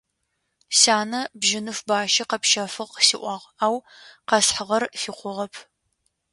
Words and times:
Сянэ 0.79 1.21
бжьыныф 1.39 1.79
бащэ 1.87 2.23
къэпщэфыгъ 2.29 2.91
къысиӏуагъ, 2.93 3.45
ау 3.65 3.77
къэсхьыгъэр 4.27 4.83
фикъугъэп. 5.01 5.53